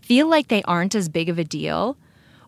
[0.00, 1.94] feel like they aren't as big of a deal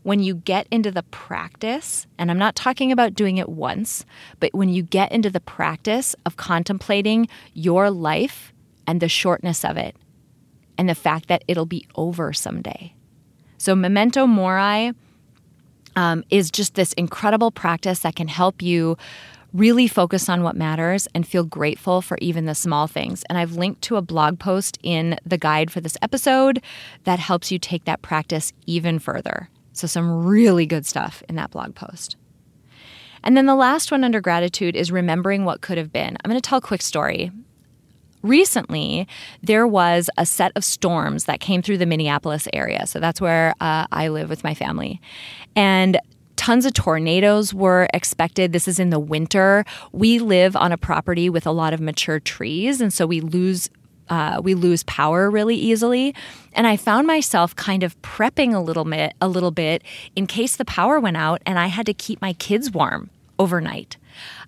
[0.03, 4.07] when you get into the practice, and I'm not talking about doing it once,
[4.41, 8.55] but when you get into the practice of contemplating your life
[8.87, 9.97] and the shortness of it
[10.79, 12.95] and the fact that it'll be over someday.
[13.59, 14.93] So, memento mori
[15.95, 18.97] um, is just this incredible practice that can help you
[19.55, 23.23] really focus on what matters and feel grateful for even the small things.
[23.29, 26.63] And I've linked to a blog post in the guide for this episode
[27.05, 29.49] that helps you take that practice even further.
[29.73, 32.17] So, some really good stuff in that blog post.
[33.23, 36.17] And then the last one under gratitude is remembering what could have been.
[36.23, 37.31] I'm going to tell a quick story.
[38.23, 39.09] Recently,
[39.43, 42.87] there was a set of storms that came through the Minneapolis area.
[42.87, 45.01] So that's where uh, I live with my family.
[45.57, 45.99] And
[46.45, 48.53] tons of tornadoes were expected.
[48.53, 49.65] This is in the winter.
[49.93, 53.71] We live on a property with a lot of mature trees, and so we lose
[54.11, 56.15] uh, we lose power really easily.
[56.53, 59.83] And I found myself kind of prepping a little bit, a little bit
[60.15, 63.97] in case the power went out and I had to keep my kids warm overnight.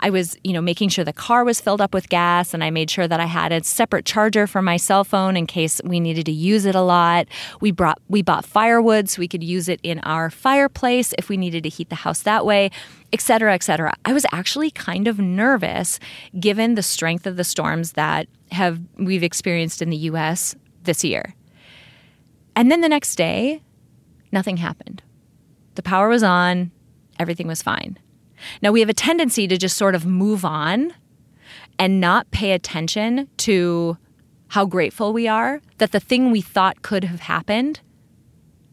[0.01, 2.71] I was, you know, making sure the car was filled up with gas and I
[2.71, 6.01] made sure that I had a separate charger for my cell phone in case we
[6.01, 7.27] needed to use it a lot.
[7.61, 11.37] We brought we bought firewood so we could use it in our fireplace if we
[11.37, 12.71] needed to heat the house that way,
[13.13, 13.95] etc., etc.
[14.05, 15.99] I was actually kind of nervous
[16.39, 21.35] given the strength of the storms that have we've experienced in the US this year.
[22.55, 23.63] And then the next day,
[24.33, 25.03] nothing happened.
[25.75, 26.71] The power was on,
[27.19, 27.99] everything was fine.
[28.63, 30.93] Now, we have a tendency to just sort of move on
[31.79, 33.97] and not pay attention to
[34.49, 37.81] how grateful we are that the thing we thought could have happened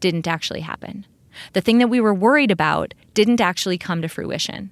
[0.00, 1.06] didn't actually happen.
[1.52, 4.70] The thing that we were worried about didn't actually come to fruition.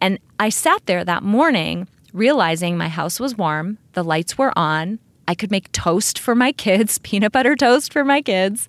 [0.00, 4.98] And I sat there that morning realizing my house was warm, the lights were on,
[5.26, 8.68] I could make toast for my kids, peanut butter toast for my kids.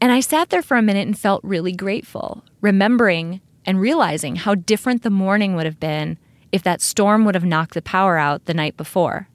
[0.00, 4.54] And I sat there for a minute and felt really grateful, remembering and realizing how
[4.54, 6.18] different the morning would have been
[6.50, 9.28] if that storm would have knocked the power out the night before.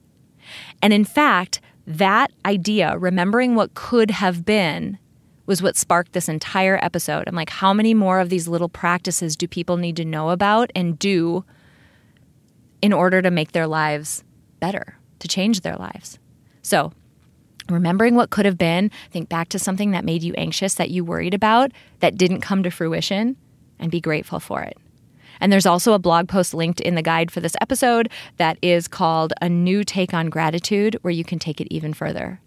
[0.82, 4.98] And in fact, that idea, remembering what could have been,
[5.46, 7.24] was what sparked this entire episode.
[7.26, 10.70] I'm like, how many more of these little practices do people need to know about
[10.74, 11.44] and do
[12.82, 14.22] in order to make their lives
[14.60, 16.18] better, to change their lives?
[16.60, 16.92] So,
[17.70, 21.02] remembering what could have been, think back to something that made you anxious, that you
[21.02, 23.36] worried about, that didn't come to fruition,
[23.78, 24.76] and be grateful for it.
[25.40, 28.88] And there's also a blog post linked in the guide for this episode that is
[28.88, 32.40] called A New Take on Gratitude, where you can take it even further.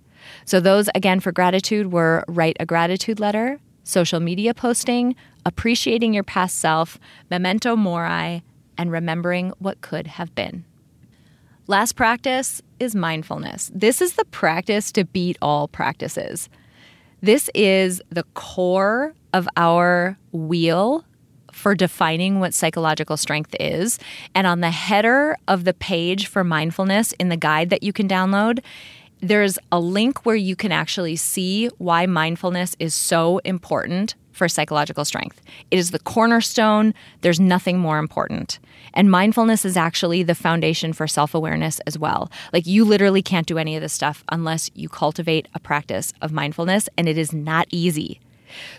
[0.45, 5.15] So, those again for gratitude were write a gratitude letter, social media posting,
[5.45, 8.43] appreciating your past self, memento mori,
[8.77, 10.65] and remembering what could have been.
[11.67, 13.71] Last practice is mindfulness.
[13.73, 16.49] This is the practice to beat all practices.
[17.21, 21.05] This is the core of our wheel
[21.51, 23.99] for defining what psychological strength is.
[24.33, 28.07] And on the header of the page for mindfulness in the guide that you can
[28.07, 28.59] download,
[29.21, 35.05] there's a link where you can actually see why mindfulness is so important for psychological
[35.05, 35.41] strength.
[35.69, 38.59] It is the cornerstone, there's nothing more important.
[38.93, 42.31] And mindfulness is actually the foundation for self awareness as well.
[42.51, 46.31] Like, you literally can't do any of this stuff unless you cultivate a practice of
[46.31, 48.19] mindfulness, and it is not easy.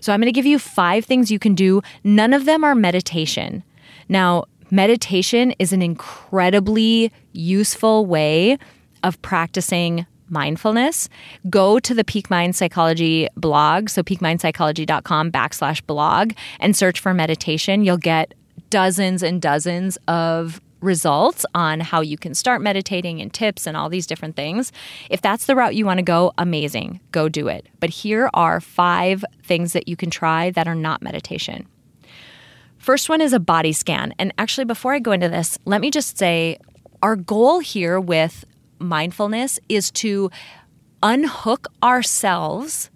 [0.01, 1.83] So, I'm going to give you five things you can do.
[2.05, 3.62] None of them are meditation.
[4.09, 8.59] Now, meditation is an incredibly useful way
[9.03, 11.09] of practicing mindfulness,
[11.51, 17.85] go to the Peak Mind Psychology blog, so peakmindpsychology.com backslash blog, and search for meditation.
[17.85, 18.35] You'll get
[18.70, 23.89] dozens and dozens of results on how you can start meditating and tips and all
[23.89, 24.72] these different things.
[25.09, 27.66] If that's the route you want to go, amazing, go do it.
[27.80, 31.66] But here are five things that you can try that are not meditation.
[32.78, 34.12] First one is a body scan.
[34.18, 36.59] And actually, before I go into this, let me just say
[37.01, 38.45] our goal here with
[38.80, 40.30] mindfulness is to
[41.03, 42.91] unhook ourselves,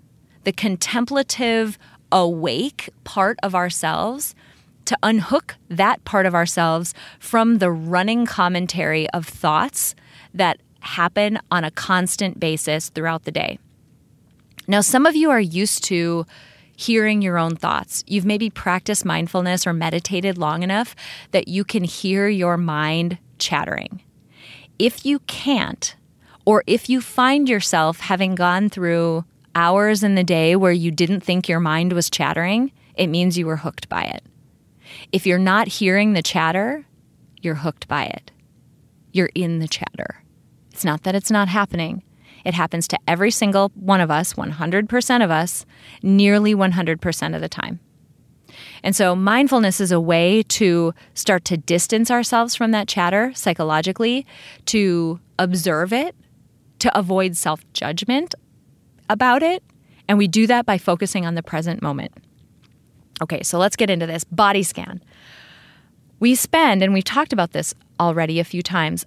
[0.44, 1.78] the contemplative,
[2.10, 4.34] awake part of ourselves,
[4.86, 9.94] to unhook that part of ourselves from the running commentary of thoughts
[10.34, 13.58] that happen on a constant basis throughout the day.
[14.68, 16.26] Now, some of you are used to
[16.76, 18.04] hearing your own thoughts.
[18.06, 20.94] You've maybe practiced mindfulness or meditated long enough
[21.30, 24.02] that you can hear your mind chattering
[24.78, 25.96] if you can't,
[26.44, 29.24] or if you find yourself having gone through
[29.54, 33.46] hours in the day where you didn't think your mind was chattering, it means you
[33.46, 34.22] were hooked by it.
[35.16, 36.84] If you're not hearing the chatter,
[37.40, 38.32] you're hooked by it.
[39.12, 40.22] You're in the chatter.
[40.72, 42.02] It's not that it's not happening.
[42.44, 45.64] It happens to every single one of us, 100% of us,
[46.02, 47.80] nearly 100% of the time.
[48.82, 54.26] And so mindfulness is a way to start to distance ourselves from that chatter psychologically,
[54.66, 56.14] to observe it,
[56.80, 58.34] to avoid self judgment
[59.08, 59.62] about it.
[60.08, 62.12] And we do that by focusing on the present moment.
[63.22, 65.02] Okay, so let's get into this body scan.
[66.20, 69.06] We spend, and we've talked about this already a few times,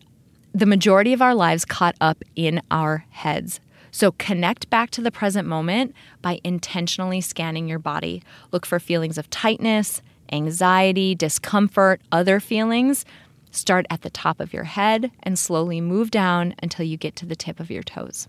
[0.53, 3.59] the majority of our lives caught up in our heads.
[3.91, 8.23] So connect back to the present moment by intentionally scanning your body.
[8.51, 10.01] Look for feelings of tightness,
[10.31, 13.05] anxiety, discomfort, other feelings.
[13.51, 17.25] Start at the top of your head and slowly move down until you get to
[17.25, 18.27] the tip of your toes.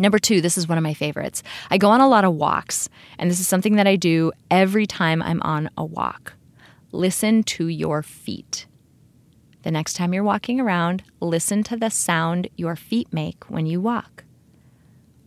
[0.00, 1.42] Number two, this is one of my favorites.
[1.70, 2.88] I go on a lot of walks,
[3.18, 6.32] and this is something that I do every time I'm on a walk.
[6.90, 8.66] Listen to your feet.
[9.62, 13.78] The next time you're walking around, listen to the sound your feet make when you
[13.78, 14.24] walk.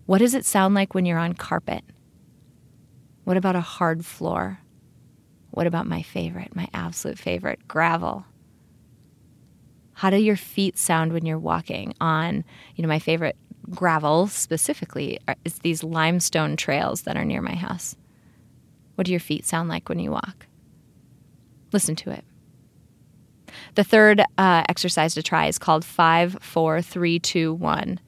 [0.07, 1.83] What does it sound like when you're on carpet?
[3.25, 4.57] What about a hard floor?
[5.51, 8.25] What about my favorite, my absolute favorite, gravel?
[9.93, 12.43] How do your feet sound when you're walking on,
[12.75, 13.37] you know, my favorite
[13.69, 17.95] gravel specifically is these limestone trails that are near my house.
[18.95, 20.47] What do your feet sound like when you walk?
[21.71, 22.23] Listen to it.
[23.75, 27.99] The third uh, exercise to try is called five, four, three, two, one.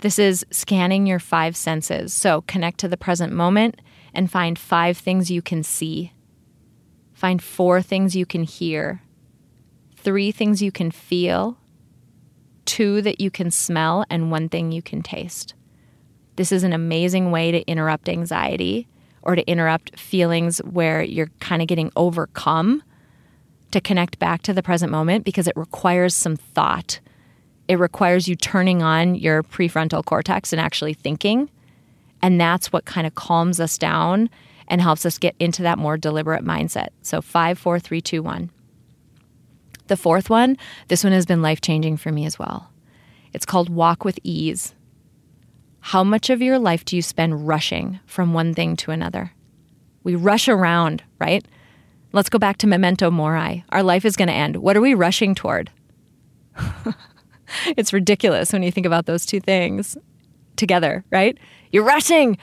[0.00, 2.12] This is scanning your five senses.
[2.14, 3.80] So connect to the present moment
[4.14, 6.12] and find five things you can see,
[7.12, 9.02] find four things you can hear,
[9.96, 11.58] three things you can feel,
[12.68, 15.54] two that you can smell, and one thing you can taste.
[16.36, 18.86] This is an amazing way to interrupt anxiety
[19.22, 22.82] or to interrupt feelings where you're kind of getting overcome
[23.70, 27.00] to connect back to the present moment because it requires some thought.
[27.68, 31.48] It requires you turning on your prefrontal cortex and actually thinking.
[32.20, 34.28] And that's what kind of calms us down
[34.68, 36.88] and helps us get into that more deliberate mindset.
[37.00, 38.50] So, five, four, three, two, one.
[39.88, 40.56] The fourth one,
[40.88, 42.70] this one has been life changing for me as well.
[43.32, 44.74] It's called Walk with Ease.
[45.80, 49.32] How much of your life do you spend rushing from one thing to another?
[50.04, 51.44] We rush around, right?
[52.12, 53.64] Let's go back to memento mori.
[53.70, 54.56] Our life is going to end.
[54.56, 55.70] What are we rushing toward?
[57.66, 59.96] it's ridiculous when you think about those two things
[60.56, 61.38] together, right?
[61.72, 62.38] You're rushing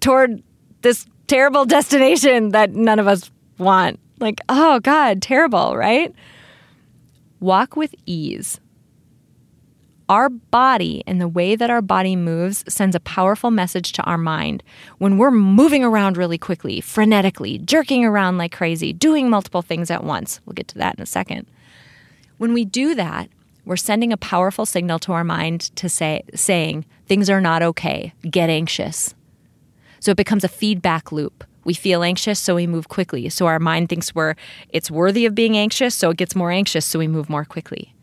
[0.00, 0.42] toward
[0.82, 4.00] this terrible destination that none of us want.
[4.20, 6.14] Like, oh God, terrible, right?
[7.44, 8.58] Walk with ease.
[10.08, 14.16] Our body and the way that our body moves sends a powerful message to our
[14.16, 14.62] mind.
[14.96, 20.04] When we're moving around really quickly, frenetically, jerking around like crazy, doing multiple things at
[20.04, 21.46] once, we'll get to that in a second.
[22.38, 23.28] When we do that,
[23.66, 28.14] we're sending a powerful signal to our mind to say saying things are not okay,
[28.22, 29.14] get anxious.
[30.00, 31.44] So it becomes a feedback loop.
[31.64, 33.28] We feel anxious, so we move quickly.
[33.28, 34.34] So our mind thinks we're
[34.68, 37.94] it's worthy of being anxious, so it gets more anxious, so we move more quickly.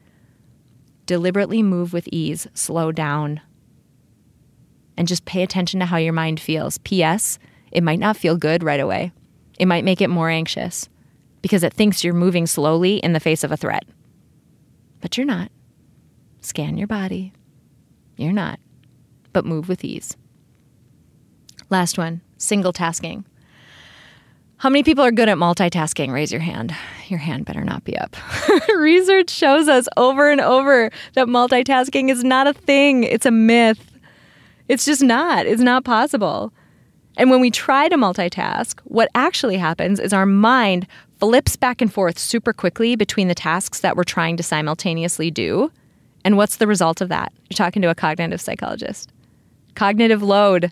[1.05, 3.41] Deliberately move with ease, slow down.
[4.97, 6.77] And just pay attention to how your mind feels.
[6.79, 7.39] P.S.
[7.71, 9.11] It might not feel good right away.
[9.57, 10.89] It might make it more anxious
[11.41, 13.85] because it thinks you're moving slowly in the face of a threat.
[14.99, 15.51] But you're not.
[16.41, 17.33] Scan your body.
[18.17, 18.59] You're not.
[19.33, 20.17] But move with ease.
[21.69, 23.23] Last one single tasking.
[24.61, 26.11] How many people are good at multitasking?
[26.11, 26.75] Raise your hand.
[27.07, 28.15] Your hand better not be up.
[28.77, 33.91] Research shows us over and over that multitasking is not a thing, it's a myth.
[34.67, 35.47] It's just not.
[35.47, 36.53] It's not possible.
[37.17, 40.85] And when we try to multitask, what actually happens is our mind
[41.19, 45.71] flips back and forth super quickly between the tasks that we're trying to simultaneously do.
[46.23, 47.33] And what's the result of that?
[47.49, 49.11] You're talking to a cognitive psychologist.
[49.73, 50.71] Cognitive load.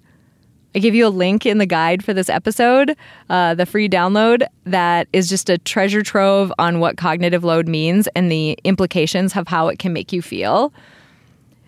[0.75, 2.95] I give you a link in the guide for this episode,
[3.29, 8.07] uh, the free download that is just a treasure trove on what cognitive load means
[8.15, 10.71] and the implications of how it can make you feel.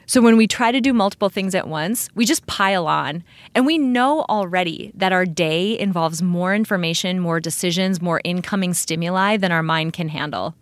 [0.06, 3.24] So, when we try to do multiple things at once, we just pile on.
[3.56, 9.38] And we know already that our day involves more information, more decisions, more incoming stimuli
[9.38, 10.54] than our mind can handle.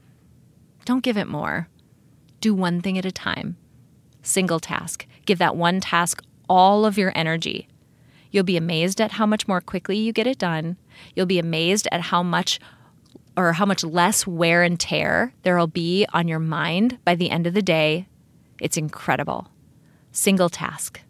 [0.86, 1.68] Don't give it more.
[2.42, 3.58] Do one thing at a time.
[4.22, 5.08] Single task.
[5.26, 7.68] Give that one task all of your energy.
[8.32, 10.78] You'll be amazed at how much more quickly you get it done.
[11.16, 12.60] You'll be amazed at how much
[13.36, 17.48] or how much less wear and tear there'll be on your mind by the end
[17.48, 18.08] of the day.
[18.60, 19.48] It's incredible.
[20.12, 21.02] Single task.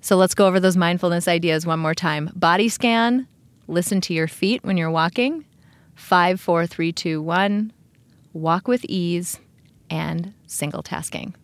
[0.00, 2.30] So let's go over those mindfulness ideas one more time.
[2.34, 3.26] Body scan,
[3.66, 5.44] listen to your feet when you're walking.
[5.94, 7.72] Five, four, three, two, one.
[8.32, 9.38] Walk with ease
[9.90, 11.34] and single tasking.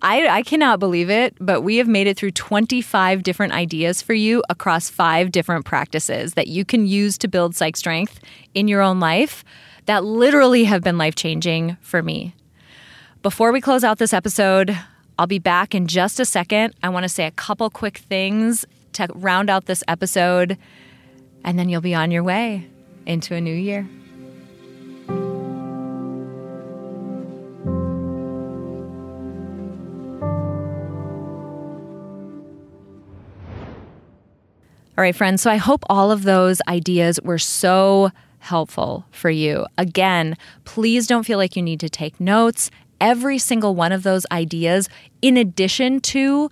[0.00, 4.14] I, I cannot believe it, but we have made it through 25 different ideas for
[4.14, 8.20] you across five different practices that you can use to build psych strength
[8.54, 9.44] in your own life
[9.86, 12.34] that literally have been life changing for me.
[13.22, 14.78] Before we close out this episode,
[15.18, 16.74] I'll be back in just a second.
[16.82, 20.56] I want to say a couple quick things to round out this episode,
[21.42, 22.68] and then you'll be on your way
[23.06, 23.88] into a new year.
[34.98, 35.42] All right, friends.
[35.42, 39.64] So I hope all of those ideas were so helpful for you.
[39.78, 42.68] Again, please don't feel like you need to take notes.
[43.00, 44.88] Every single one of those ideas,
[45.22, 46.50] in addition to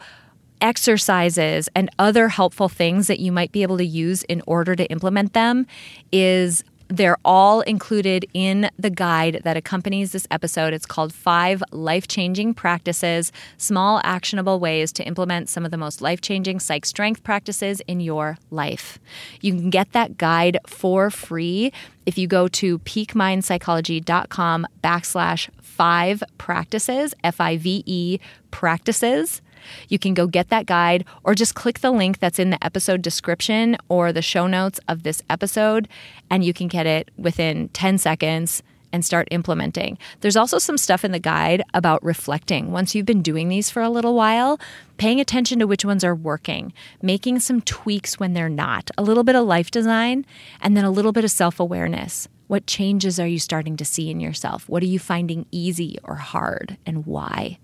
[0.61, 4.85] exercises and other helpful things that you might be able to use in order to
[4.93, 5.67] implement them,
[6.13, 10.73] is they're all included in the guide that accompanies this episode.
[10.73, 16.01] It's called Five Life Changing Practices Small Actionable Ways to Implement Some of the Most
[16.01, 18.99] Life Changing Psych Strength Practices in Your Life.
[19.41, 21.73] You can get that guide for free
[22.05, 28.19] if you go to peakmindpsychology.com backslash five practices, F I V E
[28.51, 29.43] practices.
[29.89, 33.03] You can go get that guide or just click the link that's in the episode
[33.03, 35.89] description or the show notes of this episode,
[36.31, 38.63] and you can get it within 10 seconds
[38.93, 39.99] and start implementing.
[40.21, 42.73] There's also some stuff in the guide about reflecting.
[42.73, 44.59] Once you've been doing these for a little while,
[44.97, 49.25] paying attention to which ones are working, making some tweaks when they're not, a little
[49.25, 50.25] bit of life design,
[50.61, 52.29] and then a little bit of self awareness.
[52.47, 54.69] What changes are you starting to see in yourself?
[54.69, 57.59] What are you finding easy or hard, and why?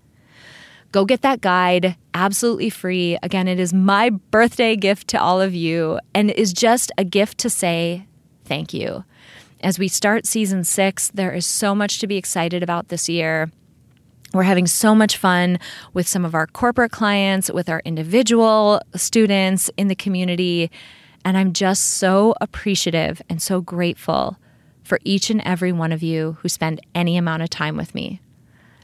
[0.93, 3.17] Go get that guide absolutely free.
[3.23, 7.39] Again, it is my birthday gift to all of you and is just a gift
[7.39, 8.05] to say
[8.45, 9.03] thank you.
[9.61, 13.51] As we start season six, there is so much to be excited about this year.
[14.35, 15.57] We're having so much fun
[15.93, 20.69] with some of our corporate clients, with our individual students in the community.
[21.25, 24.37] And I'm just so appreciative and so grateful
[24.83, 28.19] for each and every one of you who spend any amount of time with me.